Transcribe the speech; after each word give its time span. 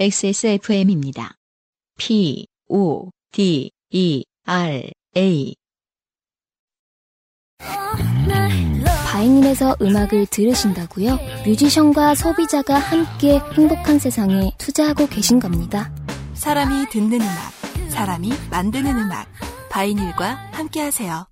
XSFM입니다. 0.00 1.34
P, 1.98 2.46
O, 2.68 3.10
D, 3.32 3.70
E, 3.90 4.24
R, 4.46 4.90
A. 5.14 5.54
바이닐에서 9.06 9.76
음악을 9.82 10.24
들으신다고요? 10.28 11.18
뮤지션과 11.44 12.14
소비자가 12.14 12.78
함께 12.78 13.40
행복한 13.54 13.98
세상에 13.98 14.50
투자하고 14.56 15.06
계신 15.06 15.38
겁니다. 15.38 15.94
사람이 16.32 16.86
듣는 16.88 17.20
음악, 17.20 17.90
사람이 17.90 18.30
만드는 18.50 18.96
음악. 18.96 19.28
바이닐과 19.68 20.50
함께하세요. 20.52 21.26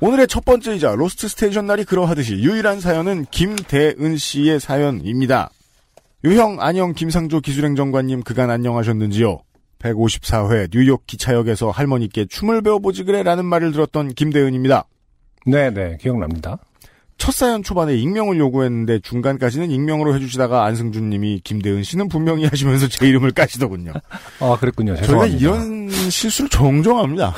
오늘의 0.00 0.26
첫 0.26 0.44
번째이자 0.44 0.96
로스트 0.96 1.28
스테이션 1.28 1.66
날이 1.66 1.84
그러하듯이 1.84 2.34
유일한 2.34 2.80
사연은 2.80 3.26
김대은 3.30 4.16
씨의 4.16 4.58
사연입니다. 4.58 5.50
유형 6.26 6.56
안녕 6.60 6.92
김상조 6.92 7.38
기술행정관님 7.40 8.24
그간 8.24 8.50
안녕하셨는지요? 8.50 9.42
154회 9.78 10.68
뉴욕 10.72 11.06
기차역에서 11.06 11.70
할머니께 11.70 12.24
춤을 12.24 12.62
배워보지 12.62 13.04
그래라는 13.04 13.44
말을 13.44 13.70
들었던 13.70 14.12
김대은입니다. 14.12 14.88
네네 15.46 15.98
기억납니다. 16.00 16.58
첫 17.16 17.32
사연 17.32 17.62
초반에 17.62 17.94
익명을 17.94 18.38
요구했는데 18.38 18.98
중간까지는 19.04 19.70
익명으로 19.70 20.16
해주시다가 20.16 20.64
안승준 20.64 21.10
님이 21.10 21.40
김대은 21.44 21.84
씨는 21.84 22.08
분명히 22.08 22.44
하시면서 22.44 22.88
제 22.88 23.06
이름을 23.06 23.30
까시더군요. 23.30 23.92
아 24.40 24.56
그랬군요. 24.58 24.96
저희가 24.96 25.28
죄송합니다. 25.28 25.38
이런 25.38 26.10
실수를 26.10 26.50
종종 26.50 26.98
합니다. 26.98 27.34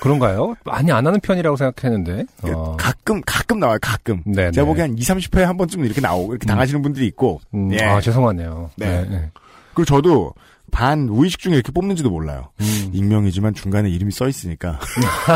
그런가요? 0.00 0.54
많이 0.64 0.90
안 0.90 1.06
하는 1.06 1.20
편이라고 1.20 1.56
생각했는데. 1.56 2.24
어, 2.42 2.76
가끔, 2.76 3.20
가끔 3.24 3.60
나와요, 3.60 3.78
가끔. 3.80 4.22
네, 4.24 4.50
제가 4.50 4.64
네. 4.64 4.64
보기엔 4.64 4.90
한 4.90 4.98
2, 4.98 5.00
30회에 5.00 5.42
한 5.42 5.56
번쯤 5.56 5.84
이렇게 5.84 6.00
나오고, 6.00 6.32
이렇게 6.32 6.46
당하시는 6.46 6.82
분들이 6.82 7.06
있고. 7.06 7.40
음, 7.54 7.72
예. 7.72 7.82
아 7.84 8.00
죄송하네요. 8.00 8.70
네. 8.76 9.06
네. 9.08 9.30
그리고 9.74 9.84
저도 9.84 10.34
반 10.70 11.08
우의식 11.08 11.40
중에 11.40 11.54
이렇게 11.54 11.72
뽑는지도 11.72 12.10
몰라요. 12.10 12.48
음. 12.60 12.90
익명이지만 12.92 13.54
중간에 13.54 13.90
이름이 13.90 14.12
써 14.12 14.28
있으니까. 14.28 14.78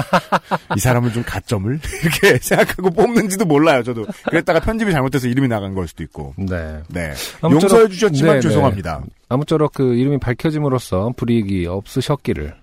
이 0.76 0.80
사람은 0.80 1.12
좀 1.12 1.22
가점을 1.24 1.80
이렇게 2.02 2.38
생각하고 2.38 2.90
뽑는지도 2.90 3.44
몰라요, 3.44 3.82
저도. 3.82 4.06
그랬다가 4.28 4.60
편집이 4.60 4.92
잘못돼서 4.92 5.28
이름이 5.28 5.48
나간 5.48 5.74
걸 5.74 5.88
수도 5.88 6.02
있고. 6.04 6.34
네. 6.36 6.80
네. 6.88 7.12
용서해 7.42 7.88
주셨지만 7.88 8.34
네, 8.34 8.34
네. 8.36 8.40
죄송합니다. 8.40 9.02
아무쪼록 9.28 9.72
그 9.74 9.94
이름이 9.94 10.18
밝혀짐으로써 10.18 11.12
불이익이 11.16 11.66
없으셨기를 11.66 12.54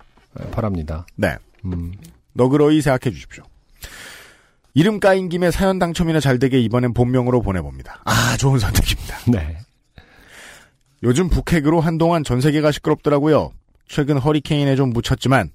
바랍니다. 0.50 1.06
네. 1.16 1.36
음, 1.64 1.92
너그러이 2.34 2.80
생각해 2.80 3.14
주십시오. 3.14 3.44
이름 4.74 5.00
까인 5.00 5.28
김에 5.28 5.50
사연 5.50 5.78
당첨이나 5.78 6.20
잘 6.20 6.38
되게 6.38 6.58
이번엔 6.60 6.94
본명으로 6.94 7.42
보내봅니다. 7.42 8.02
아, 8.04 8.36
좋은 8.38 8.58
선택입니다. 8.58 9.18
네. 9.28 9.58
요즘 11.02 11.28
북핵으로 11.28 11.80
한동안 11.80 12.24
전 12.24 12.40
세계가 12.40 12.72
시끄럽더라고요. 12.72 13.52
최근 13.86 14.16
허리케인에 14.18 14.76
좀 14.76 14.90
묻혔지만 14.90 15.50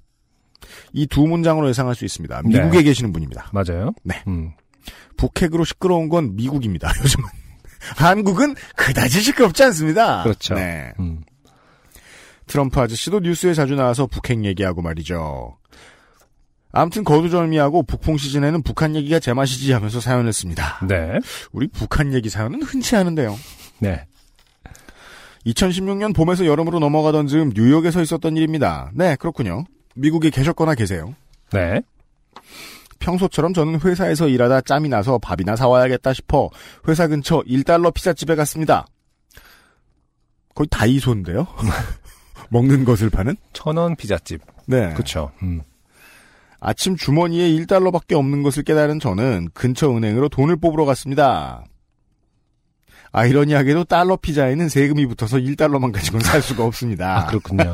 이 0.93 1.07
두 1.07 1.25
문장으로 1.25 1.69
예상할 1.69 1.95
수 1.95 2.05
있습니다. 2.05 2.41
미국에 2.43 2.77
네. 2.79 2.83
계시는 2.83 3.11
분입니다. 3.13 3.49
맞아요. 3.53 3.93
네. 4.03 4.21
음, 4.27 4.51
북핵으로 5.15 5.63
시끄러운 5.63 6.09
건 6.09 6.35
미국입니다. 6.35 6.91
요즘은 7.01 7.27
한국은 7.95 8.55
그다지 8.75 9.21
시끄럽지 9.21 9.63
않습니다. 9.63 10.23
그렇죠. 10.23 10.53
네. 10.55 10.93
음. 10.99 11.21
트럼프 12.47 12.79
아저씨도 12.79 13.19
뉴스에 13.21 13.53
자주 13.53 13.75
나와서 13.75 14.05
북핵 14.07 14.43
얘기하고 14.45 14.81
말이죠. 14.81 15.57
아무튼 16.71 17.03
거두절미하고 17.03 17.83
북풍 17.83 18.17
시즌에는 18.17 18.61
북한 18.61 18.95
얘기가 18.95 19.19
제맛이지 19.19 19.71
하면서 19.71 19.99
사연을 19.99 20.33
씁니다. 20.33 20.79
네. 20.87 21.19
우리 21.51 21.67
북한 21.67 22.13
얘기 22.13 22.29
사연은 22.29 22.61
흔치 22.61 22.95
않은데요. 22.95 23.37
네. 23.79 24.05
2016년 25.45 26.13
봄에서 26.13 26.45
여름으로 26.45 26.79
넘어가던 26.79 27.27
즈음 27.27 27.51
뉴욕에서 27.55 28.01
있었던 28.01 28.35
일입니다. 28.35 28.91
네, 28.93 29.15
그렇군요. 29.15 29.63
미국에 29.95 30.29
계셨거나 30.29 30.75
계세요. 30.75 31.15
네. 31.51 31.81
평소처럼 32.99 33.53
저는 33.53 33.79
회사에서 33.81 34.27
일하다 34.27 34.61
짬이 34.61 34.89
나서 34.89 35.17
밥이나 35.17 35.55
사와야겠다 35.55 36.13
싶어 36.13 36.49
회사 36.87 37.07
근처 37.07 37.41
1달러 37.41 37.93
피자집에 37.93 38.35
갔습니다. 38.35 38.85
거의 40.53 40.67
다이소인데요? 40.69 41.47
먹는 42.49 42.83
것을 42.83 43.09
파는? 43.09 43.35
천원 43.53 43.95
피자집. 43.95 44.41
네. 44.65 44.93
그쵸. 44.93 45.31
음. 45.43 45.61
아침 46.59 46.95
주머니에 46.95 47.49
1달러밖에 47.49 48.13
없는 48.13 48.43
것을 48.43 48.63
깨달은 48.63 48.99
저는 48.99 49.49
근처 49.53 49.95
은행으로 49.95 50.29
돈을 50.29 50.57
뽑으러 50.57 50.85
갔습니다. 50.85 51.63
아이러니하게도 53.11 53.85
달러 53.85 54.15
피자에는 54.15 54.69
세금이 54.69 55.05
붙어서 55.07 55.37
1달러만 55.37 55.91
가지고는 55.91 56.25
살 56.25 56.41
수가 56.41 56.65
없습니다. 56.65 57.17
아, 57.17 57.25
그렇군요. 57.27 57.73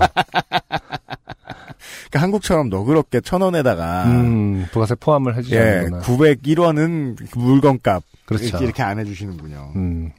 그러니까 2.13 2.21
한국처럼 2.21 2.69
너그럽게 2.69 3.21
천 3.21 3.41
원에다가 3.41 4.05
음, 4.05 4.67
부가세 4.71 4.95
포함을 4.95 5.35
해주지 5.37 5.55
예, 5.55 5.59
않는구나. 5.59 6.01
901원은 6.01 7.37
물건값 7.37 8.03
그렇죠. 8.25 8.45
이렇게, 8.45 8.65
이렇게 8.65 8.83
안 8.83 8.99
해주시는군요. 8.99 9.73
음, 9.75 10.11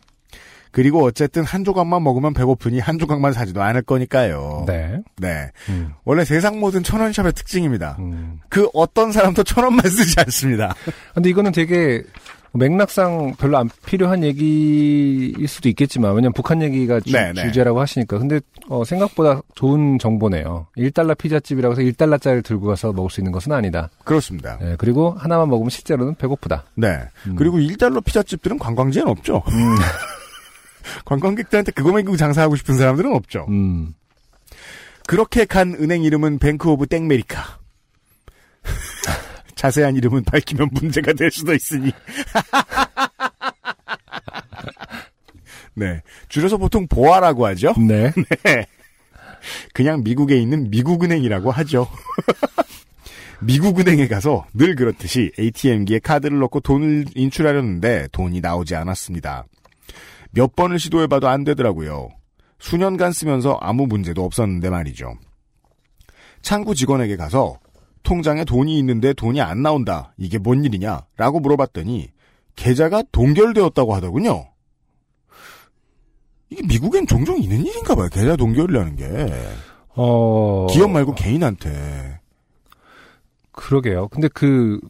그리고 0.74 1.04
어쨌든 1.04 1.44
한 1.44 1.62
조각만 1.62 2.02
먹으면 2.02 2.34
배고프니 2.34 2.80
한 2.80 2.98
조각만 2.98 3.32
사지도 3.32 3.62
않을 3.62 3.82
거니까요. 3.82 4.64
네. 4.66 5.00
네. 5.18 5.48
음, 5.68 5.92
원래 6.04 6.24
세상 6.24 6.58
모든 6.58 6.82
천원샵의 6.82 7.32
특징입니다. 7.32 7.96
음. 8.00 8.40
그 8.48 8.68
어떤 8.74 9.12
사람도 9.12 9.44
천 9.44 9.62
원만 9.62 9.88
쓰지 9.88 10.18
않습니다. 10.18 10.74
근데 11.14 11.30
이거는 11.30 11.52
되게 11.52 12.02
맥락상 12.54 13.34
별로 13.38 13.58
안 13.58 13.70
필요한 13.86 14.24
얘기일 14.24 15.46
수도 15.46 15.68
있겠지만 15.68 16.10
왜냐면 16.10 16.32
북한 16.32 16.60
얘기가 16.60 16.98
주, 17.00 17.12
네, 17.12 17.32
네. 17.32 17.52
제라고 17.52 17.80
하시니까 17.80 18.18
근데 18.18 18.40
어, 18.68 18.82
생각보다 18.82 19.42
좋은 19.54 19.98
정보네요. 20.00 20.66
1달러 20.76 21.16
피자집이라고 21.16 21.72
해서 21.72 21.82
1달러짜리를 21.82 22.44
들고 22.44 22.66
가서 22.66 22.92
먹을 22.92 23.10
수 23.10 23.20
있는 23.20 23.30
것은 23.30 23.52
아니다. 23.52 23.90
그렇습니다. 24.02 24.58
예, 24.62 24.74
그리고 24.76 25.14
하나만 25.18 25.48
먹으면 25.50 25.70
실제로는 25.70 26.16
배고프다. 26.16 26.64
네. 26.74 26.98
음. 27.28 27.36
그리고 27.36 27.58
1달러 27.58 28.04
피자집들은 28.04 28.58
관광지엔 28.58 29.06
없죠. 29.06 29.44
음, 30.84 31.00
관광객들한테 31.04 31.72
그거 31.72 31.92
먹이고 31.92 32.16
장사하고 32.16 32.56
싶은 32.56 32.76
사람들은 32.76 33.14
없죠. 33.14 33.46
음. 33.48 33.94
그렇게 35.06 35.44
간 35.44 35.74
은행 35.74 36.02
이름은 36.02 36.38
Bank 36.38 36.68
of 36.70 36.86
땡메리카. 36.86 37.58
자세한 39.54 39.96
이름은 39.96 40.24
밝히면 40.24 40.70
문제가 40.72 41.12
될 41.12 41.30
수도 41.30 41.54
있으니. 41.54 41.92
네. 45.74 46.02
줄여서 46.28 46.56
보통 46.56 46.86
보아라고 46.86 47.46
하죠. 47.46 47.74
네. 47.76 48.12
그냥 49.74 50.02
미국에 50.02 50.36
있는 50.36 50.70
미국은행이라고 50.70 51.50
하죠. 51.50 51.88
미국은행에 53.40 54.08
가서 54.08 54.46
늘 54.54 54.74
그렇듯이 54.74 55.32
ATM기에 55.38 55.98
카드를 55.98 56.38
넣고 56.38 56.60
돈을 56.60 57.06
인출하려는데 57.14 58.08
돈이 58.12 58.40
나오지 58.40 58.74
않았습니다. 58.74 59.44
몇 60.34 60.54
번을 60.56 60.78
시도해봐도 60.78 61.28
안 61.28 61.44
되더라고요. 61.44 62.08
수년간 62.58 63.12
쓰면서 63.12 63.58
아무 63.60 63.86
문제도 63.86 64.24
없었는데 64.24 64.70
말이죠. 64.70 65.14
창구 66.42 66.74
직원에게 66.74 67.16
가서 67.16 67.58
통장에 68.02 68.44
돈이 68.44 68.78
있는데 68.78 69.12
돈이 69.14 69.40
안 69.40 69.62
나온다. 69.62 70.12
이게 70.18 70.38
뭔 70.38 70.64
일이냐? 70.64 71.06
라고 71.16 71.40
물어봤더니 71.40 72.10
계좌가 72.56 73.02
동결되었다고 73.12 73.94
하더군요. 73.94 74.46
이게 76.50 76.62
미국엔 76.66 77.06
종종 77.06 77.40
있는 77.40 77.64
일인가 77.64 77.94
봐요. 77.94 78.08
계좌 78.12 78.36
동결이라는 78.36 78.96
게. 78.96 79.32
어. 79.96 80.66
기업 80.70 80.90
말고 80.90 81.14
개인한테. 81.14 82.20
그러게요. 83.52 84.08
근데 84.08 84.28
그 84.28 84.80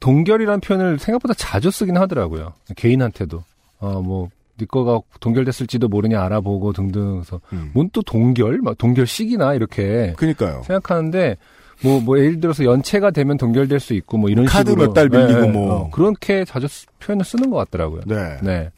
동결이라는 0.00 0.60
표현을 0.60 0.98
생각보다 0.98 1.34
자주 1.34 1.70
쓰긴 1.70 1.96
하더라고요. 1.96 2.52
개인한테도. 2.76 3.44
어, 3.80 4.02
뭐, 4.02 4.28
네 4.58 4.66
거가 4.66 5.00
동결됐을지도 5.20 5.88
모르냐 5.88 6.22
알아보고 6.22 6.72
등등. 6.72 7.14
그래서 7.14 7.40
음. 7.52 7.70
뭔또 7.74 8.02
동결? 8.02 8.58
막 8.62 8.76
동결식이나 8.78 9.54
이렇게 9.54 10.14
그니까요. 10.16 10.62
생각하는데 10.66 11.36
뭐, 11.80 12.00
뭐, 12.00 12.18
예를 12.18 12.40
들어서 12.40 12.64
연체가 12.64 13.12
되면 13.12 13.36
동결될 13.36 13.78
수 13.78 13.94
있고, 13.94 14.18
뭐, 14.18 14.28
이런 14.30 14.46
카드 14.46 14.72
식으로. 14.72 14.88
몇달 14.88 15.08
빌리고 15.08 15.32
네, 15.42 15.46
네. 15.46 15.52
뭐. 15.52 15.72
어, 15.74 15.90
그렇게 15.90 16.44
자주 16.44 16.66
쓰- 16.66 16.86
표현을 16.98 17.24
쓰는 17.24 17.50
것 17.50 17.56
같더라고요. 17.58 18.00
네. 18.04 18.36
네. 18.42 18.70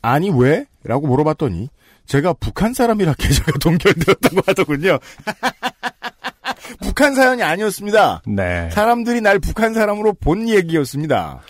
아니 0.00 0.30
왜? 0.30 0.64
라고 0.84 1.08
물어봤더니 1.08 1.68
제가 2.06 2.34
북한 2.34 2.72
사람이라 2.72 3.14
계좌가 3.14 3.52
동결되었다고 3.58 4.42
하더군요. 4.46 4.98
북한 6.80 7.14
사연이 7.14 7.42
아니었습니다. 7.42 8.22
네. 8.26 8.70
사람들이 8.70 9.20
날 9.20 9.38
북한 9.38 9.74
사람으로 9.74 10.12
본 10.14 10.48
얘기였습니다. 10.48 11.40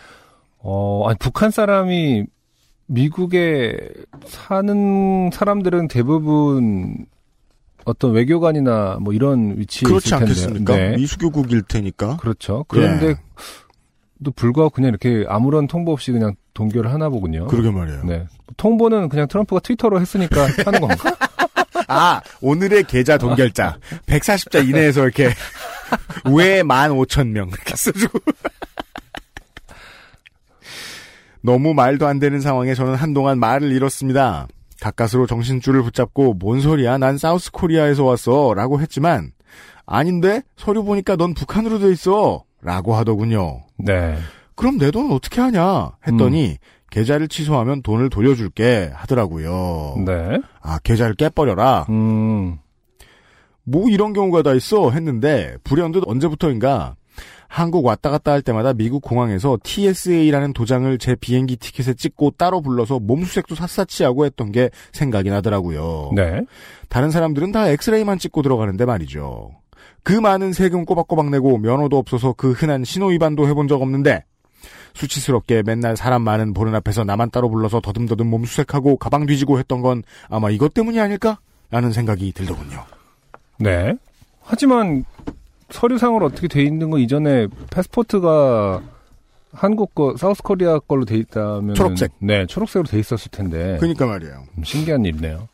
어, 0.58 1.08
아니, 1.08 1.18
북한 1.18 1.50
사람이 1.50 2.24
미국에 2.92 3.76
사는 4.26 5.30
사람들은 5.32 5.88
대부분 5.88 7.06
어떤 7.84 8.12
외교관이나 8.12 8.98
뭐 9.00 9.12
이런 9.12 9.58
위치에 9.58 9.88
그렇지. 9.88 10.14
않겠습니까? 10.14 10.76
네. 10.76 10.96
미수교국일 10.96 11.62
테니까. 11.62 12.18
그렇죠. 12.18 12.64
그런데 12.68 13.08
예. 13.08 14.30
불구하고 14.36 14.70
그냥 14.70 14.90
이렇게 14.90 15.24
아무런 15.28 15.66
통보 15.66 15.90
없이 15.92 16.12
그냥 16.12 16.34
동결을 16.54 16.92
하나 16.92 17.08
보군요. 17.08 17.46
그러게 17.46 17.70
말이에요. 17.70 18.04
네. 18.04 18.26
통보는 18.56 19.08
그냥 19.08 19.26
트럼프가 19.26 19.60
트위터로 19.60 20.00
했으니까 20.00 20.46
하는 20.64 20.80
건가? 20.80 21.16
아, 21.88 22.20
오늘의 22.40 22.84
계좌 22.84 23.16
동결자. 23.18 23.78
140자 24.06 24.68
이내에서 24.68 25.02
이렇게, 25.02 25.30
외 26.30 26.62
15,000명. 26.62 27.48
이렇게 27.48 27.74
써주고. 27.74 28.18
너무 31.42 31.74
말도 31.74 32.06
안 32.06 32.18
되는 32.18 32.40
상황에 32.40 32.74
저는 32.74 32.94
한동안 32.94 33.38
말을 33.38 33.72
잃었습니다. 33.72 34.46
가까스로 34.80 35.26
정신줄을 35.26 35.82
붙잡고, 35.82 36.34
뭔 36.34 36.60
소리야? 36.60 36.98
난 36.98 37.18
사우스 37.18 37.50
코리아에서 37.52 38.04
왔어. 38.04 38.54
라고 38.54 38.80
했지만, 38.80 39.32
아닌데? 39.86 40.42
서류 40.56 40.82
보니까 40.84 41.16
넌 41.16 41.34
북한으로 41.34 41.78
돼 41.78 41.90
있어. 41.92 42.44
라고 42.62 42.94
하더군요. 42.94 43.62
네. 43.78 44.16
그럼 44.54 44.78
내 44.78 44.90
돈 44.90 45.10
어떻게 45.12 45.40
하냐? 45.40 45.90
했더니, 46.06 46.58
계좌를 46.90 47.26
취소하면 47.28 47.82
돈을 47.82 48.10
돌려줄게 48.10 48.90
하더라고요. 48.94 49.96
네. 50.04 50.40
아, 50.60 50.78
계좌를 50.82 51.14
깨버려라. 51.14 51.86
음. 51.88 52.58
뭐 53.64 53.88
이런 53.88 54.12
경우가 54.12 54.42
다 54.42 54.52
있어 54.54 54.90
했는데 54.90 55.56
불현듯 55.64 56.02
언제부터인가 56.06 56.96
한국 57.52 57.84
왔다 57.84 58.08
갔다 58.08 58.32
할 58.32 58.40
때마다 58.40 58.72
미국 58.72 59.02
공항에서 59.02 59.58
TSA라는 59.62 60.54
도장을 60.54 60.96
제 60.96 61.14
비행기 61.14 61.56
티켓에 61.56 61.92
찍고 61.92 62.32
따로 62.38 62.62
불러서 62.62 62.98
몸수색도 62.98 63.56
샅샅이 63.56 64.04
하고 64.04 64.24
했던 64.24 64.52
게 64.52 64.70
생각이 64.92 65.28
나더라고요. 65.28 66.12
네. 66.16 66.46
다른 66.88 67.10
사람들은 67.10 67.52
다 67.52 67.68
엑스레이만 67.68 68.18
찍고 68.18 68.40
들어가는데 68.40 68.86
말이죠. 68.86 69.50
그 70.02 70.14
많은 70.14 70.54
세금 70.54 70.86
꼬박꼬박 70.86 71.28
내고 71.28 71.58
면허도 71.58 71.98
없어서 71.98 72.32
그 72.32 72.52
흔한 72.52 72.84
신호 72.84 73.08
위반도 73.08 73.46
해본 73.46 73.68
적 73.68 73.82
없는데 73.82 74.24
수치스럽게 74.94 75.62
맨날 75.62 75.94
사람 75.94 76.22
많은 76.22 76.54
보는 76.54 76.74
앞에서 76.76 77.04
나만 77.04 77.30
따로 77.30 77.50
불러서 77.50 77.82
더듬더듬 77.82 78.28
몸수색하고 78.28 78.96
가방 78.96 79.26
뒤지고 79.26 79.58
했던 79.58 79.82
건 79.82 80.04
아마 80.30 80.48
이것 80.48 80.72
때문이 80.72 80.98
아닐까? 80.98 81.38
라는 81.70 81.92
생각이 81.92 82.32
들더군요. 82.32 82.82
네. 83.58 83.92
하지만 84.40 85.04
서류상으로 85.72 86.26
어떻게 86.26 86.48
돼 86.48 86.62
있는 86.62 86.90
거 86.90 86.98
이전에 86.98 87.48
패스포트가 87.70 88.82
한국 89.52 89.94
거 89.94 90.16
사우스 90.16 90.42
코리아 90.42 90.78
걸로 90.78 91.04
돼 91.04 91.16
있다면 91.16 91.74
초록색. 91.74 92.12
네, 92.20 92.46
초록색으로 92.46 92.88
돼 92.88 92.98
있었을 92.98 93.30
텐데. 93.30 93.76
그러니까 93.80 94.06
말이에요. 94.06 94.44
음, 94.56 94.64
신기한 94.64 95.04
일이네요. 95.04 95.48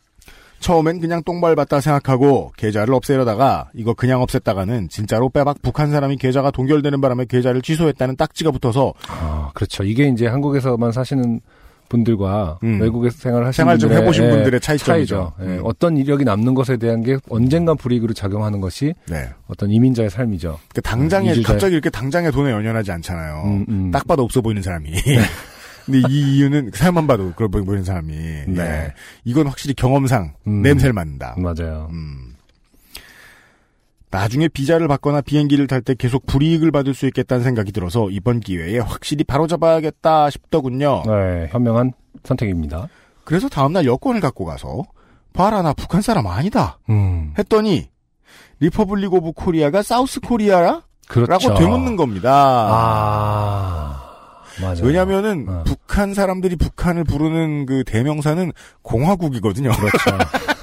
처음엔 0.61 1.01
그냥 1.01 1.23
똥밟았다 1.23 1.81
생각하고 1.81 2.53
계좌를 2.57 2.93
없애려다가 2.95 3.71
이거 3.75 3.95
그냥 3.95 4.21
없앴다가는 4.25 4.91
진짜로 4.91 5.29
빼박 5.29 5.63
북한 5.63 5.91
사람이 5.91 6.17
계좌가 6.17 6.51
동결되는 6.51 7.01
바람에 7.01 7.27
계좌를 7.27 7.63
취소했다는 7.63 8.17
딱지가 8.17 8.51
붙어서 8.51 8.93
아, 9.09 9.51
그렇죠. 9.55 9.85
이게 9.85 10.09
이제 10.09 10.27
한국에서만 10.27 10.91
사시는 10.91 11.41
분들과 11.89 12.59
음. 12.63 12.81
외국에서 12.81 13.17
생활하시는 13.19 13.53
생활 13.53 13.79
좀 13.79 13.89
분들의, 13.89 14.03
해보신 14.03 14.25
예, 14.25 14.31
분들의 14.31 14.61
차이점이죠. 14.61 14.93
차이죠. 14.93 15.33
예, 15.41 15.57
음. 15.59 15.61
어떤 15.65 15.97
이력이 15.97 16.25
남는 16.25 16.55
것에 16.55 16.77
대한 16.77 17.03
게 17.03 17.17
언젠간 17.31 17.77
불이익으로 17.77 18.13
작용하는 18.15 18.61
것이 18.61 18.95
네. 19.09 19.29
어떤 19.47 19.71
이민자의 19.71 20.11
삶이죠. 20.11 20.59
그 20.75 20.83
당장에 20.83 21.33
이주자의- 21.33 21.43
갑자기 21.47 21.73
이렇게 21.75 21.91
당장에 21.91 22.31
돈에 22.31 22.51
연연하지 22.51 22.93
않잖아요. 22.93 23.43
음, 23.45 23.67
음. 23.69 23.91
딱 23.91 24.07
봐도 24.07 24.23
없어 24.23 24.41
보이는 24.41 24.61
사람이. 24.63 24.93
근데 25.87 26.03
이 26.11 26.37
이유는 26.37 26.73
사람만 26.75 27.07
봐도 27.07 27.33
그래 27.35 27.49
보이는 27.49 27.83
사람이. 27.83 28.15
네. 28.49 28.59
예. 28.61 28.93
이건 29.25 29.47
확실히 29.47 29.75
경험상 29.75 30.35
음. 30.47 30.61
냄새를 30.63 30.93
맡는다. 30.93 31.37
맞아요. 31.39 31.89
음. 31.91 32.28
나중에 34.11 34.49
비자를 34.49 34.89
받거나 34.89 35.21
비행기를 35.21 35.67
탈 35.67 35.83
때 35.83 35.95
계속 35.95 36.27
불이익을 36.27 36.71
받을 36.71 36.95
수 36.95 37.07
있겠다는 37.07 37.45
생각이 37.45 37.73
들어서 37.73 38.09
이번 38.11 38.41
기회에 38.41 38.79
확실히 38.79 39.25
바로잡아야겠다 39.25 40.31
싶더군요. 40.31 41.03
네, 41.07 41.49
현명한 41.51 41.93
선택입니다. 42.25 42.89
그래서 43.25 43.49
다음날 43.49 43.85
여권을 43.87 44.21
갖고 44.21 44.45
가서 44.45 44.83
봐라 45.35 45.63
나 45.63 45.73
북한 45.73 46.01
사람 46.03 46.27
아니다 46.27 46.79
음, 46.89 47.35
했더니 47.39 47.91
Republic 48.61 49.13
of 49.15 49.33
Korea가 49.33 49.83
South 49.83 50.21
Korea라? 50.21 50.83
그렇죠. 51.07 51.49
라고 51.51 51.59
되묻는 51.59 51.97
겁니다. 51.97 52.31
아, 52.33 54.03
맞아요. 54.61 54.81
왜냐면은 54.83 55.47
어. 55.49 55.63
북한 55.65 56.13
사람들이 56.15 56.57
북한을 56.57 57.05
부르는 57.05 57.67
그 57.67 57.85
대명사는 57.87 58.53
공화국이거든요. 58.83 59.71
그렇죠. 59.71 60.19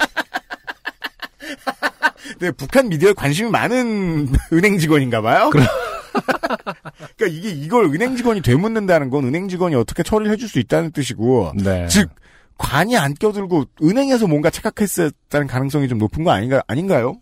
근데 2.37 2.51
북한 2.51 2.89
미디어에 2.89 3.13
관심이 3.13 3.49
많은 3.49 4.27
은행 4.53 4.77
직원인가 4.77 5.21
봐요. 5.21 5.49
그러니까 7.17 7.27
이게 7.27 7.49
이걸 7.49 7.85
은행 7.85 8.15
직원이 8.15 8.41
되묻는다는 8.41 9.09
건 9.09 9.25
은행 9.25 9.47
직원이 9.47 9.75
어떻게 9.75 10.03
처리를 10.03 10.31
해줄 10.31 10.47
수 10.47 10.59
있다는 10.59 10.91
뜻이고 10.91 11.53
네. 11.63 11.87
즉 11.87 12.09
관이 12.57 12.97
안 12.97 13.13
껴들고 13.13 13.65
은행에서 13.83 14.27
뭔가 14.27 14.49
착각했었다는 14.49 15.47
가능성이 15.47 15.87
좀 15.87 15.97
높은 15.97 16.23
거 16.23 16.31
아닌가 16.31 16.63
아닌가요? 16.67 17.15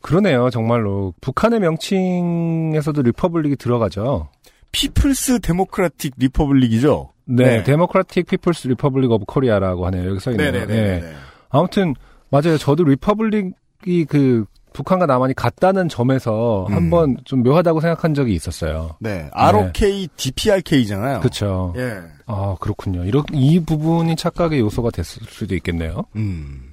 그러네요, 0.00 0.50
정말로. 0.50 1.12
북한의 1.20 1.60
명칭에서도 1.60 3.02
Republic이 3.02 3.56
들어가죠. 3.56 4.28
People's 4.72 5.40
Democratic 5.40 6.14
Republic이죠. 6.16 7.10
네, 7.24 7.44
네. 7.44 7.62
Democratic 7.64 8.26
People's 8.26 8.68
Republic 8.68 9.10
of 9.10 9.24
Korea라고 9.26 9.84
하네요. 9.86 10.08
여기 10.10 10.20
써 10.20 10.30
있네요. 10.30 10.52
네. 10.52 10.66
네네 10.66 11.00
네. 11.00 11.12
아무튼 11.48 11.94
맞아요. 12.30 12.56
저도 12.56 12.84
Republic 12.84 13.52
이 13.84 14.04
그 14.04 14.46
북한과 14.76 15.06
남한이 15.06 15.32
같다는 15.32 15.88
점에서 15.88 16.66
음. 16.68 16.74
한번 16.74 17.16
좀 17.24 17.42
묘하다고 17.42 17.80
생각한 17.80 18.12
적이 18.12 18.34
있었어요. 18.34 18.96
네. 19.00 19.30
ROK, 19.32 20.08
DPRK잖아요. 20.18 21.20
그렇죠. 21.20 21.72
예. 21.78 22.02
아 22.26 22.56
그렇군요. 22.60 23.04
이런 23.04 23.24
이 23.32 23.58
부분이 23.58 24.16
착각의 24.16 24.60
요소가 24.60 24.90
됐을 24.90 25.22
수도 25.30 25.54
있겠네요. 25.54 26.04
음. 26.16 26.72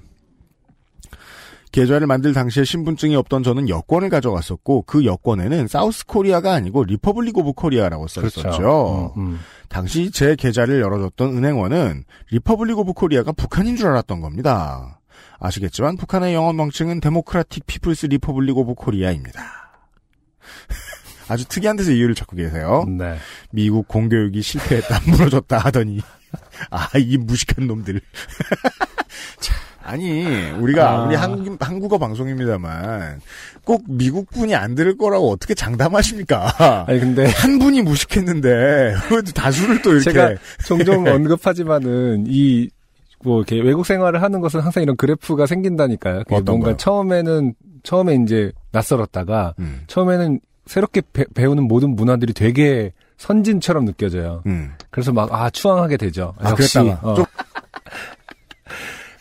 계좌를 1.72 2.06
만들 2.06 2.34
당시에 2.34 2.66
신분증이 2.66 3.16
없던 3.16 3.42
저는 3.42 3.70
여권을 3.70 4.10
가져갔었고 4.10 4.84
그 4.86 5.06
여권에는 5.06 5.68
South 5.68 6.06
Korea가 6.06 6.54
아니고 6.54 6.84
Republic 6.84 7.38
of 7.38 7.54
Korea라고 7.54 8.08
써 8.08 8.22
있었죠. 8.22 8.42
그렇죠. 8.42 9.14
음, 9.18 9.22
음. 9.22 9.40
당시 9.70 10.12
제 10.12 10.36
계좌를 10.36 10.82
열어줬던 10.82 11.38
은행원은 11.38 12.04
Republic 12.32 12.78
of 12.78 12.94
Korea가 12.94 13.32
북한인 13.32 13.78
줄 13.78 13.88
알았던 13.88 14.20
겁니다. 14.20 15.00
아시겠지만 15.40 15.98
북한의 15.98 16.34
영어 16.34 16.54
명칭은 16.54 17.02
Democratic 17.02 17.66
People's 17.66 18.08
Republic 18.08 18.58
of 18.58 18.76
Korea입니다. 18.76 19.64
아주 21.28 21.46
특이한 21.48 21.76
데서 21.76 21.92
이유를 21.92 22.16
찾고 22.16 22.36
계세요. 22.36 22.86
네. 22.88 23.18
미국 23.52 23.88
공교육이 23.88 24.42
실패했다, 24.42 25.02
무너졌다 25.08 25.58
하더니, 25.58 26.02
아, 26.70 26.90
이 26.98 27.18
무식한 27.18 27.68
놈들. 27.68 28.02
참, 29.40 29.56
아니, 29.84 30.26
우리가, 30.52 30.90
아. 30.90 31.04
우리 31.06 31.16
한, 31.16 31.58
한국어 31.60 31.98
방송입니다만, 31.98 33.22
꼭 33.64 33.84
미국 33.88 34.30
분이 34.32 34.54
안 34.56 34.76
들을 34.76 34.98
거라고 34.98 35.32
어떻게 35.32 35.54
장담하십니까? 35.54 36.86
아니 36.88 37.00
근데 37.00 37.26
한 37.26 37.60
분이 37.60 37.82
무식했는데, 37.82 38.50
왜 38.50 39.22
다수를 39.34 39.82
또 39.82 39.92
이렇게. 39.94 40.12
제가 40.12 40.36
종종 40.66 41.08
언급하지만은 41.08 42.26
이 42.28 42.70
뭐 43.24 43.38
이렇게 43.40 43.60
외국 43.62 43.86
생활을 43.86 44.22
하는 44.22 44.42
것은 44.42 44.60
항상 44.60 44.84
이런 44.84 44.96
그래프가 44.96 45.46
생긴다니까요. 45.46 46.24
뭔가 46.52 46.68
거요? 46.68 46.78
처음에는 46.78 47.54
처음에 47.84 48.16
이제 48.16 48.52
낯설었다가 48.72 49.56
음, 49.60 49.82
처음에는 49.88 50.40
새롭게 50.66 51.02
배, 51.12 51.46
우는 51.46 51.64
모든 51.64 51.96
문화들이 51.96 52.34
되게 52.34 52.94
선진처럼 53.18 53.86
느껴져요. 53.86 54.42
음. 54.46 54.72
그래서 54.90 55.12
막 55.12 55.30
아 55.32 55.50
추앙하게 55.50 55.98
되죠. 55.98 56.34
아, 56.40 56.52
역시 56.52 56.78
그랬다 56.80 57.02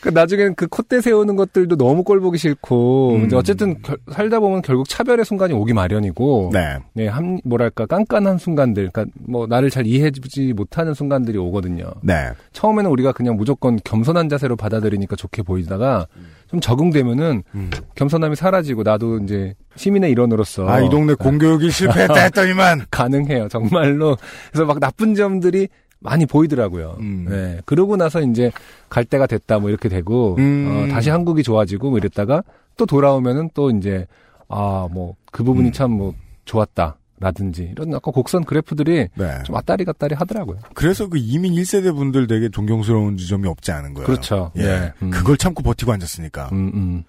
가. 0.03 0.09
어. 0.09 0.11
좀- 0.11 0.13
그 0.13 0.19
나중에는 0.19 0.55
그 0.55 0.67
콧대 0.67 1.01
세우는 1.01 1.35
것들도 1.35 1.75
너무 1.77 2.03
꼴 2.03 2.19
보기 2.19 2.37
싫고 2.37 3.15
음. 3.15 3.25
이제 3.25 3.35
어쨌든 3.35 3.81
결- 3.81 3.97
살다 4.11 4.39
보면 4.39 4.61
결국 4.61 4.87
차별의 4.89 5.25
순간이 5.25 5.53
오기 5.53 5.73
마련이고 5.73 6.49
네. 6.53 6.77
네, 6.93 7.07
한 7.07 7.39
뭐랄까 7.43 7.85
깐깐한 7.85 8.37
순간들, 8.37 8.89
그러니까 8.91 9.05
뭐 9.27 9.47
나를 9.47 9.69
잘 9.69 9.85
이해해주지 9.85 10.53
못하는 10.53 10.93
순간들이 10.93 11.37
오거든요. 11.37 11.85
네. 12.01 12.29
처음에는 12.51 12.89
우리가 12.91 13.11
그냥 13.13 13.35
무조건 13.37 13.79
겸손한 13.83 14.29
자세로 14.29 14.55
받아들이니까 14.55 15.15
좋게 15.15 15.41
보이다가 15.43 16.07
좀 16.47 16.59
적응되면은 16.59 17.43
음. 17.55 17.69
겸손함이 17.95 18.35
사라지고 18.35 18.83
나도 18.83 19.17
이제 19.19 19.55
시민의 19.75 20.11
일원으로서 20.11 20.67
아, 20.69 20.81
이 20.81 20.89
동네 20.89 21.13
공교육이 21.15 21.71
실패했다 21.71 22.13
했더니만. 22.25 22.83
가능해요, 22.91 23.47
정말로. 23.47 24.17
그래서 24.51 24.65
막 24.65 24.79
나쁜 24.79 25.15
점들이 25.15 25.67
많이 26.03 26.25
보이더라고요. 26.25 26.97
음. 26.99 27.25
네. 27.29 27.59
그러고 27.65 27.95
나서 27.97 28.21
이제 28.21 28.51
갈 28.89 29.05
때가 29.05 29.25
됐다 29.25 29.59
뭐 29.59 29.69
이렇게 29.69 29.89
되고 29.89 30.35
음. 30.37 30.67
어, 30.89 30.93
다시 30.93 31.09
한국이 31.09 31.41
좋아지고 31.43 31.89
뭐 31.89 31.97
이랬다가 31.97 32.43
또 32.77 32.85
돌아오면은 32.85 33.49
또 33.53 33.71
이제 33.71 34.05
아 34.49 34.87
뭐 34.91 35.15
그 35.31 35.43
부분이 35.43 35.69
음. 35.69 35.71
참뭐 35.73 36.13
좋았다. 36.45 36.97
라든지 37.19 37.69
이런 37.71 37.93
아까 37.93 38.11
곡선 38.11 38.43
그래프들이 38.43 39.07
네. 39.15 39.43
좀 39.45 39.55
왔다리 39.55 39.85
갔다리 39.85 40.13
하더라고요. 40.13 40.59
그래서 40.73 41.07
그 41.07 41.17
이민 41.17 41.53
1세대 41.53 41.95
분들 41.95 42.27
되게 42.27 42.49
존경스러운 42.49 43.15
지점이 43.15 43.47
없지 43.47 43.71
않은 43.71 43.93
거예요. 43.93 44.05
그렇죠. 44.07 44.51
예. 44.57 44.63
네. 44.63 44.93
음. 45.03 45.09
그걸 45.09 45.37
참고 45.37 45.63
버티고 45.63 45.93
앉았으니까. 45.93 46.49
음, 46.51 46.71
음. 46.73 47.03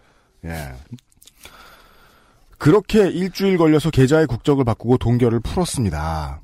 예. 0.44 0.72
그렇게 2.58 3.08
일주일 3.08 3.58
걸려서 3.58 3.90
계좌의 3.90 4.26
국적을 4.28 4.64
바꾸고 4.64 4.98
동결을 4.98 5.40
풀었습니다. 5.40 6.40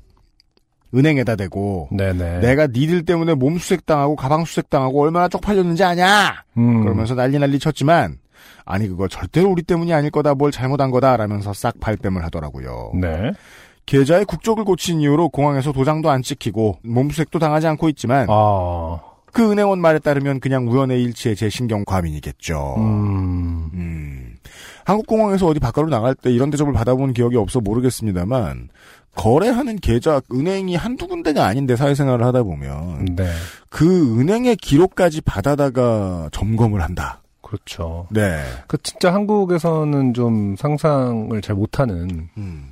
은행에다 0.93 1.35
대고 1.35 1.89
네네. 1.91 2.39
내가 2.39 2.67
니들 2.67 3.05
때문에 3.05 3.33
몸 3.33 3.57
수색당하고 3.57 4.15
가방 4.15 4.45
수색당하고 4.45 5.01
얼마나 5.01 5.27
쪽팔렸는지 5.27 5.83
아냐? 5.83 6.43
음. 6.57 6.83
그러면서 6.83 7.15
난리 7.15 7.39
난리 7.39 7.59
쳤지만 7.59 8.17
아니 8.65 8.87
그거 8.87 9.07
절대로 9.07 9.49
우리 9.49 9.63
때문이 9.63 9.93
아닐 9.93 10.11
거다 10.11 10.35
뭘 10.35 10.51
잘못한 10.51 10.91
거다 10.91 11.17
라면서 11.17 11.53
싹 11.53 11.79
발뺌을 11.79 12.23
하더라고요. 12.25 12.91
네. 12.99 13.31
계좌의 13.85 14.25
국적을 14.25 14.63
고친 14.63 15.01
이유로 15.01 15.29
공항에서 15.29 15.71
도장도 15.71 16.09
안 16.09 16.21
찍히고 16.21 16.79
몸수색도 16.83 17.39
당하지 17.39 17.67
않고 17.67 17.89
있지만 17.89 18.27
아. 18.29 18.99
그 19.33 19.49
은행원 19.51 19.79
말에 19.79 19.99
따르면 19.99 20.39
그냥 20.39 20.67
우연의 20.67 21.01
일치의 21.03 21.35
제 21.35 21.49
신경 21.49 21.83
과민이겠죠. 21.85 22.75
음. 22.77 23.69
음. 23.73 24.37
한국 24.83 25.07
공항에서 25.07 25.47
어디 25.47 25.59
바깥으로 25.59 25.89
나갈 25.89 26.15
때 26.15 26.31
이런 26.31 26.49
대접을 26.49 26.73
받아본 26.73 27.13
기억이 27.13 27.37
없어 27.37 27.59
모르겠습니다만 27.59 28.69
거래하는 29.15 29.77
계좌 29.77 30.21
은행이 30.31 30.75
한두 30.75 31.07
군데가 31.07 31.45
아닌데 31.45 31.75
사회생활을 31.75 32.25
하다 32.25 32.43
보면 32.43 33.15
네. 33.15 33.29
그 33.69 34.19
은행의 34.19 34.55
기록까지 34.57 35.21
받아다가 35.21 36.29
점검을 36.31 36.81
한다. 36.81 37.21
그렇죠. 37.41 38.07
네. 38.09 38.41
그 38.67 38.77
진짜 38.81 39.13
한국에서는 39.13 40.13
좀 40.13 40.55
상상을 40.57 41.39
잘 41.41 41.55
못하는 41.55 42.29
음. 42.37 42.71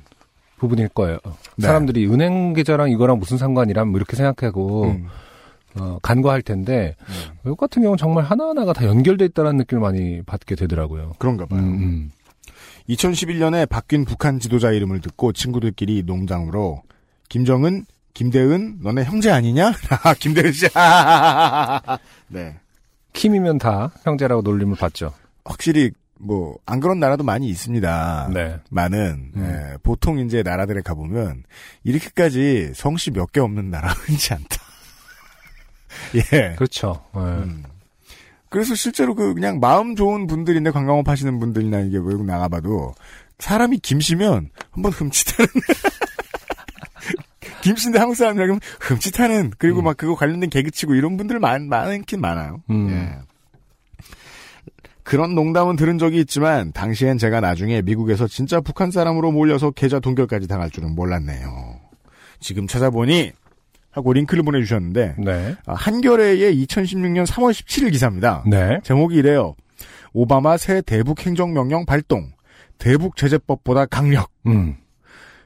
부분일 0.56 0.88
거예요. 0.88 1.18
네. 1.56 1.66
사람들이 1.66 2.06
은행 2.06 2.54
계좌랑 2.54 2.90
이거랑 2.90 3.18
무슨 3.18 3.36
상관이란 3.36 3.88
뭐 3.88 3.98
이렇게 3.98 4.16
생각하고 4.16 4.84
음. 4.84 5.08
어, 5.78 5.98
간과할 6.02 6.42
텐데 6.42 6.96
외국 7.44 7.56
같은 7.56 7.82
경우는 7.82 7.96
정말 7.96 8.24
하나하나가 8.24 8.72
다 8.72 8.86
연결돼 8.86 9.26
있다는 9.26 9.56
느낌을 9.58 9.80
많이 9.80 10.22
받게 10.22 10.56
되더라고요. 10.56 11.12
그런가 11.18 11.46
봐요. 11.46 11.60
음, 11.60 11.64
음. 11.64 12.10
2011년에 12.90 13.68
바뀐 13.68 14.04
북한 14.04 14.38
지도자 14.40 14.72
이름을 14.72 15.00
듣고 15.00 15.32
친구들끼리 15.32 16.02
농장으로 16.04 16.82
김정은, 17.28 17.86
김대은, 18.14 18.78
너네 18.82 19.04
형제 19.04 19.30
아니냐? 19.30 19.72
아, 20.02 20.14
김대은 20.18 20.52
씨. 20.52 20.66
네. 22.28 22.56
킴이면 23.12 23.58
다 23.58 23.90
형제라고 24.02 24.42
놀림을 24.42 24.76
받죠. 24.76 25.12
확실히 25.44 25.90
뭐 26.18 26.56
안 26.66 26.80
그런 26.80 27.00
나라도 27.00 27.24
많이 27.24 27.48
있습니다. 27.48 28.30
네. 28.34 28.58
많은 28.70 29.32
음. 29.36 29.42
예, 29.72 29.76
보통 29.82 30.18
이제 30.18 30.42
나라들에 30.42 30.82
가 30.82 30.92
보면 30.94 31.44
이렇게까지 31.82 32.72
성씨 32.74 33.10
몇 33.12 33.32
개 33.32 33.40
없는 33.40 33.70
나라 33.70 33.88
흔치 33.90 34.34
않다. 34.34 34.56
예. 36.16 36.54
그렇죠. 36.56 37.02
예. 37.16 37.20
음. 37.20 37.62
그래서 38.50 38.74
실제로 38.74 39.14
그 39.14 39.32
그냥 39.32 39.60
마음 39.60 39.96
좋은 39.96 40.26
분들인데 40.26 40.72
관광업 40.72 41.08
하시는 41.08 41.38
분들이나 41.38 41.80
이게 41.80 41.96
외국 41.96 42.26
나가봐도 42.26 42.92
사람이 43.38 43.78
김씨면 43.78 44.50
한번 44.72 44.92
흠칫하는 44.92 45.48
김씨인데 47.62 47.98
한국 47.98 48.16
사람이라면 48.16 48.60
흠칫하는 48.80 49.52
그리고 49.56 49.80
음. 49.80 49.84
막 49.84 49.96
그거 49.96 50.16
관련된 50.16 50.50
개그치고 50.50 50.94
이런 50.94 51.16
분들 51.16 51.38
많 51.38 51.68
많긴 51.68 52.20
많아요. 52.20 52.60
음. 52.70 52.90
예. 52.90 53.18
그런 55.04 55.34
농담은 55.34 55.76
들은 55.76 55.98
적이 55.98 56.20
있지만 56.20 56.72
당시엔 56.72 57.18
제가 57.18 57.40
나중에 57.40 57.82
미국에서 57.82 58.26
진짜 58.26 58.60
북한 58.60 58.90
사람으로 58.90 59.32
몰려서 59.32 59.70
계좌 59.70 60.00
동결까지 60.00 60.48
당할 60.48 60.70
줄은 60.70 60.94
몰랐네요. 60.94 61.80
지금 62.40 62.66
찾아보니 62.66 63.32
하고 63.90 64.12
링크를 64.12 64.42
보내주셨는데 64.42 65.16
네. 65.18 65.56
아, 65.66 65.74
한겨레의 65.74 66.64
2016년 66.64 67.26
3월 67.26 67.50
17일 67.50 67.92
기사입니다. 67.92 68.44
네. 68.46 68.80
제목이 68.82 69.16
이래요. 69.16 69.54
오바마 70.12 70.56
새 70.56 70.80
대북 70.82 71.24
행정명령 71.26 71.86
발동. 71.86 72.30
대북 72.78 73.16
제재법보다 73.16 73.86
강력. 73.86 74.30
음. 74.46 74.76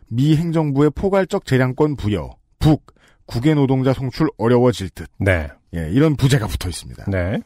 미 0.09 0.37
행정부의 0.37 0.91
포괄적 0.95 1.47
재량권 1.47 1.97
부여. 1.97 2.31
북. 2.59 2.95
국외 3.27 3.55
노동자 3.55 3.93
송출 3.93 4.29
어려워질 4.37 4.91
듯. 4.91 5.09
네. 5.19 5.49
예, 5.75 5.89
이런 5.91 6.15
부제가 6.15 6.47
붙어 6.47 6.69
있습니다. 6.69 7.05
네. 7.09 7.41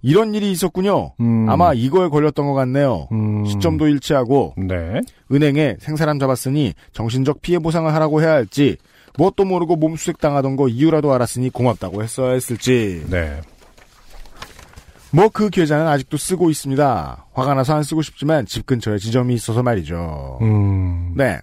이런 0.00 0.34
일이 0.34 0.52
있었군요. 0.52 1.14
음. 1.20 1.48
아마 1.48 1.74
이거에 1.74 2.08
걸렸던 2.08 2.46
것 2.46 2.54
같네요. 2.54 3.08
음. 3.10 3.44
시점도 3.44 3.88
일치하고 3.88 4.54
네. 4.56 5.00
은행에 5.32 5.76
생사람 5.80 6.18
잡았으니 6.20 6.74
정신적 6.92 7.42
피해 7.42 7.58
보상을 7.58 7.92
하라고 7.92 8.22
해야 8.22 8.32
할지 8.32 8.76
뭣도 9.18 9.44
모르고 9.44 9.76
몸수색 9.76 10.18
당하던 10.18 10.56
거 10.56 10.68
이유라도 10.68 11.12
알았으니 11.12 11.50
고맙다고 11.50 12.02
했어야 12.02 12.32
했을지 12.32 13.04
네. 13.10 13.40
뭐 15.10 15.28
그 15.28 15.50
계좌는 15.50 15.86
아직도 15.86 16.16
쓰고 16.16 16.50
있습니다. 16.50 17.26
화가 17.32 17.54
나서 17.54 17.74
안 17.74 17.82
쓰고 17.82 18.02
싶지만 18.02 18.46
집 18.46 18.66
근처에 18.66 18.98
지점이 18.98 19.34
있어서 19.34 19.62
말이죠. 19.62 20.38
음. 20.42 21.14
네. 21.16 21.38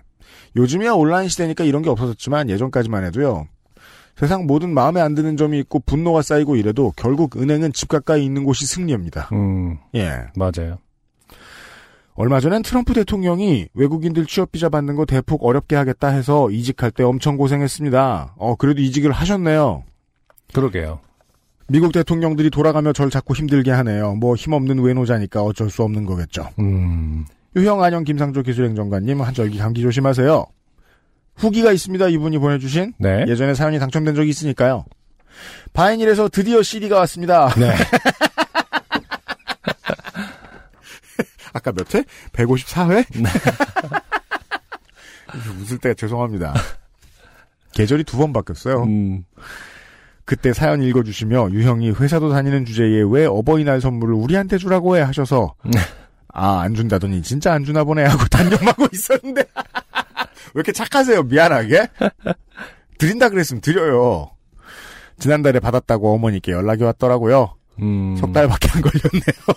요즘이야 0.55 0.93
온라인 0.93 1.27
시대니까 1.27 1.63
이런 1.65 1.81
게 1.81 1.89
없어졌지만 1.89 2.49
예전까지만 2.49 3.03
해도요. 3.05 3.47
세상 4.15 4.45
모든 4.45 4.73
마음에 4.73 5.01
안 5.01 5.13
드는 5.13 5.35
점이 5.35 5.59
있고 5.59 5.79
분노가 5.79 6.21
쌓이고 6.21 6.55
이래도 6.55 6.93
결국 6.95 7.35
은행은 7.35 7.73
집 7.73 7.89
가까이 7.89 8.23
있는 8.23 8.45
곳이 8.45 8.65
승리입니다. 8.65 9.29
음. 9.33 9.77
예. 9.95 10.21
맞아요. 10.37 10.77
얼마 12.17 12.39
전엔 12.39 12.63
트럼프 12.63 12.93
대통령이 12.93 13.67
외국인들 13.73 14.25
취업 14.25 14.51
비자 14.51 14.69
받는 14.69 14.95
거 14.95 15.05
대폭 15.05 15.43
어렵게 15.43 15.75
하겠다 15.75 16.07
해서 16.07 16.49
이직할 16.49 16.91
때 16.91 17.03
엄청 17.03 17.35
고생했습니다. 17.35 18.35
어, 18.37 18.55
그래도 18.55 18.81
이직을 18.81 19.11
하셨네요. 19.11 19.83
그러게요. 20.53 20.99
미국 21.67 21.91
대통령들이 21.91 22.49
돌아가며 22.51 22.93
절 22.93 23.09
자꾸 23.09 23.33
힘들게 23.33 23.71
하네요. 23.71 24.15
뭐 24.15 24.35
힘없는 24.35 24.79
외노자니까 24.79 25.41
어쩔 25.41 25.69
수 25.69 25.83
없는 25.83 26.05
거겠죠. 26.05 26.47
음. 26.59 27.25
유형 27.57 27.83
안녕 27.83 28.03
김상조 28.03 28.43
기술행정관님 28.43 29.21
한절기 29.21 29.57
감기 29.57 29.81
조심하세요. 29.81 30.45
후기가 31.35 31.73
있습니다. 31.73 32.07
이분이 32.07 32.37
보내주신 32.37 32.93
네. 32.97 33.25
예전에 33.27 33.55
사연이 33.55 33.77
당첨된 33.77 34.15
적이 34.15 34.29
있으니까요. 34.29 34.85
바인일에서 35.73 36.29
드디어 36.29 36.61
CD가 36.63 36.97
왔습니다. 36.99 37.49
네. 37.55 37.73
아까 41.55 41.71
몇 41.71 41.95
회? 41.95 42.03
154회? 42.33 43.05
네. 43.23 43.29
웃을 45.61 45.77
때가 45.79 45.95
죄송합니다. 45.95 46.53
계절이 47.73 48.03
두 48.03 48.17
번 48.17 48.33
바뀌었어요. 48.33 48.83
음. 48.83 49.23
그때 50.25 50.53
사연 50.53 50.81
읽어주시며 50.83 51.51
유형이 51.51 51.91
회사도 51.91 52.31
다니는 52.31 52.65
주제에 52.65 53.03
왜 53.07 53.25
어버이날 53.25 53.79
선물을 53.79 54.13
우리한테 54.15 54.57
주라고 54.57 54.97
해 54.97 55.01
하셔서 55.01 55.53
네. 55.63 55.79
아안 56.29 56.73
준다더니 56.73 57.21
진짜 57.21 57.53
안 57.53 57.63
주나 57.63 57.83
보네 57.83 58.03
하고 58.03 58.25
단념하고 58.29 58.87
있었는데 58.91 59.41
왜 59.53 60.25
이렇게 60.55 60.71
착하세요 60.71 61.23
미안하게 61.23 61.87
드린다 62.97 63.29
그랬으면 63.29 63.61
드려요 63.61 64.31
지난달에 65.19 65.59
받았다고 65.59 66.15
어머니께 66.15 66.51
연락이 66.53 66.83
왔더라고요 66.83 67.55
음. 67.81 68.15
석 68.17 68.33
달밖에 68.33 68.67
안 68.73 68.81
걸렸네요 68.81 69.55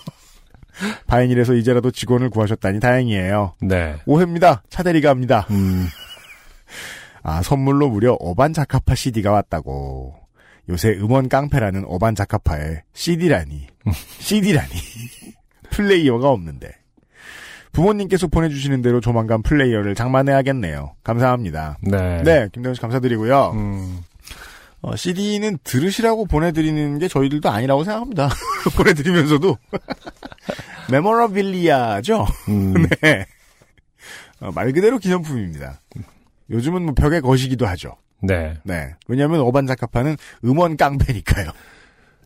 바인일에서 1.07 1.53
이제라도 1.53 1.91
직원을 1.91 2.29
구하셨다니 2.29 2.79
다행이에요 2.79 3.55
네. 3.61 3.95
오해입니다 4.05 4.63
차대리가 4.69 5.09
합니다 5.09 5.45
음. 5.51 5.87
아, 7.23 7.41
선물로 7.41 7.89
무려 7.89 8.13
어반 8.13 8.53
자카파 8.53 8.95
CD가 8.95 9.31
왔다고. 9.31 10.15
요새 10.69 10.89
음원 10.91 11.29
깡패라는 11.29 11.83
어반 11.87 12.15
자카파에 12.15 12.83
CD라니, 12.93 13.67
CD라니, 14.19 14.69
플레이어가 15.71 16.29
없는데. 16.29 16.71
부모님께서 17.71 18.27
보내주시는 18.27 18.81
대로 18.81 18.99
조만간 18.99 19.43
플레이어를 19.43 19.93
장만해야겠네요. 19.93 20.95
감사합니다. 21.03 21.77
네. 21.81 22.23
네, 22.23 22.49
김대현 22.51 22.73
씨 22.73 22.81
감사드리고요. 22.81 23.51
음. 23.53 23.99
어, 24.81 24.95
CD는 24.95 25.59
들으시라고 25.63 26.25
보내드리는 26.25 26.97
게 26.99 27.07
저희들도 27.07 27.49
아니라고 27.49 27.83
생각합니다. 27.83 28.29
보내드리면서도. 28.75 29.57
메모라빌리아죠? 30.91 32.25
음. 32.49 32.73
네. 33.01 33.25
어, 34.41 34.51
말 34.51 34.71
그대로 34.71 34.97
기념품입니다. 34.97 35.81
요즘은 36.49 36.83
뭐 36.83 36.93
벽에 36.93 37.19
거시기도 37.19 37.67
하죠. 37.67 37.95
네. 38.21 38.57
네. 38.63 38.93
왜냐하면 39.07 39.41
어반 39.41 39.67
자카파는 39.67 40.17
음원 40.45 40.77
깡패니까요. 40.77 41.51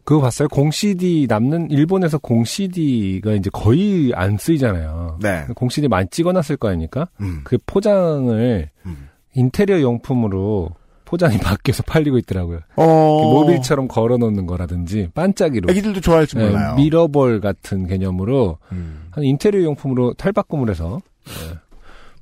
그거 0.04 0.22
봤어요? 0.22 0.50
공 0.50 0.70
CD 0.70 1.28
남는 1.30 1.72
일본에서 1.72 2.18
공 2.18 2.44
CD가 2.44 3.32
이제 3.34 3.50
거의 3.54 4.12
안 4.14 4.38
쓰이잖아요. 4.38 5.20
네. 5.22 5.46
공 5.56 5.70
CD 5.70 5.88
많이 5.88 6.10
찍어놨을 6.10 6.58
거 6.58 6.68
아닙니까? 6.68 7.08
음. 7.22 7.42
그 7.46 7.58
포장을 7.66 8.70
음. 8.86 9.10
인테리어 9.34 9.82
용품으로 9.82 10.72
포장이 11.06 11.38
바뀌어서 11.40 11.84
팔리고 11.84 12.18
있더라고요. 12.20 12.60
어. 12.76 12.86
모빌처럼 12.86 13.88
걸어놓는 13.88 14.46
거라든지 14.46 15.10
반짝이로 15.14 15.70
애기들도 15.70 16.02
좋아할지 16.02 16.38
네, 16.38 16.50
몰라요. 16.50 16.76
미러볼 16.76 17.42
같은 17.42 17.88
개념으로 17.88 18.58
음. 18.72 19.08
한 19.12 19.24
인테리어 19.24 19.64
용품으로 19.64 20.14
탈바꿈을 20.14 20.70
해서 20.70 21.00
네, 21.26 21.58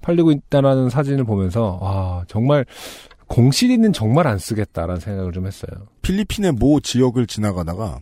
팔리고 0.01 0.31
있다라는 0.31 0.89
사진을 0.89 1.23
보면서 1.23 1.79
와 1.81 2.23
정말 2.27 2.65
공 3.27 3.51
CD는 3.51 3.93
정말 3.93 4.27
안 4.27 4.37
쓰겠다라는 4.37 4.99
생각을 4.99 5.31
좀 5.31 5.47
했어요. 5.47 5.87
필리핀의 6.01 6.53
모 6.53 6.79
지역을 6.79 7.27
지나가다가 7.27 7.99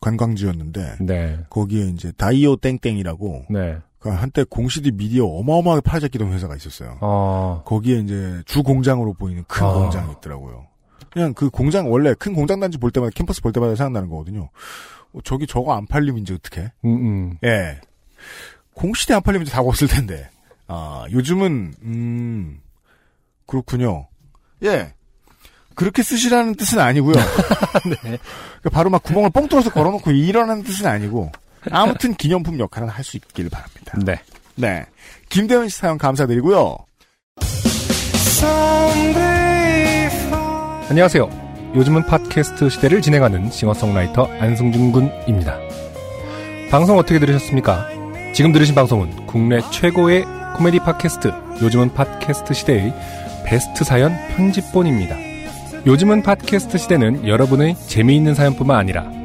관광지였는데 0.00 0.98
네, 1.00 1.38
거기에 1.50 1.86
이제 1.86 2.12
다이오 2.16 2.56
땡땡이라고 2.56 3.46
네, 3.50 3.78
그 3.78 3.87
한때 4.00 4.44
공시디 4.44 4.92
미디어 4.92 5.24
어마어마하게 5.26 5.80
팔아잡기던 5.82 6.32
회사가 6.32 6.56
있었어요. 6.56 6.98
어, 7.00 7.62
거기에 7.64 7.98
이제 7.98 8.42
주 8.46 8.62
공장으로 8.62 9.14
보이는 9.14 9.44
큰 9.48 9.66
아. 9.66 9.72
공장이 9.72 10.12
있더라고요. 10.12 10.66
그냥 11.10 11.34
그 11.34 11.50
공장 11.50 11.90
원래 11.90 12.14
큰 12.14 12.32
공장 12.34 12.60
단지 12.60 12.78
볼 12.78 12.90
때마다 12.90 13.10
캠퍼스 13.14 13.42
볼 13.42 13.52
때마다 13.52 13.74
생각나는 13.74 14.08
거거든요. 14.08 14.50
어, 15.12 15.18
저기 15.24 15.46
저거 15.46 15.74
안 15.74 15.86
팔리면 15.86 16.22
이제 16.22 16.34
어떡해? 16.34 16.72
음, 16.84 16.88
음. 16.88 17.38
예. 17.44 17.80
공시대 18.74 19.14
안 19.14 19.22
팔리면 19.22 19.46
이제 19.46 19.52
다 19.52 19.60
없을 19.62 19.88
텐데. 19.88 20.30
아, 20.68 21.06
요즘은, 21.10 21.74
음, 21.82 22.60
그렇군요. 23.46 24.06
예. 24.62 24.92
그렇게 25.74 26.02
쓰시라는 26.02 26.56
뜻은 26.56 26.78
아니고요. 26.78 27.14
그러니까 27.82 28.70
바로 28.70 28.90
막 28.90 29.02
구멍을 29.02 29.30
뻥 29.30 29.48
뚫어서 29.48 29.70
걸어놓고 29.70 30.10
이러는 30.10 30.62
뜻은 30.62 30.86
아니고, 30.86 31.32
아무튼 31.70 32.14
기념품 32.14 32.58
역할은 32.58 32.88
할 32.88 33.04
수 33.04 33.16
있길 33.16 33.48
바랍니다. 33.50 33.92
네. 34.04 34.20
네. 34.54 34.84
김대현 35.28 35.68
씨 35.68 35.78
사연 35.78 35.98
감사드리고요. 35.98 36.76
안녕하세요. 40.90 41.48
요즘은 41.74 42.06
팟캐스트 42.06 42.70
시대를 42.70 43.02
진행하는 43.02 43.50
싱어송라이터 43.50 44.24
안승준 44.40 44.92
군입니다. 44.92 45.58
방송 46.70 46.98
어떻게 46.98 47.18
들으셨습니까? 47.18 47.88
지금 48.34 48.52
들으신 48.52 48.74
방송은 48.74 49.26
국내 49.26 49.60
최고의 49.70 50.24
코미디 50.56 50.80
팟캐스트 50.80 51.32
요즘은 51.62 51.94
팟캐스트 51.94 52.54
시대의 52.54 52.94
베스트 53.44 53.84
사연 53.84 54.14
편집본입니다. 54.28 55.16
요즘은 55.86 56.22
팟캐스트 56.22 56.78
시대는 56.78 57.26
여러분의 57.28 57.76
재미있는 57.86 58.34
사연뿐만 58.34 58.76
아니라 58.76 59.17